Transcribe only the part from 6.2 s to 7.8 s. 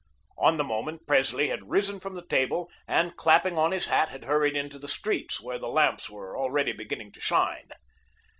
already beginning to shine.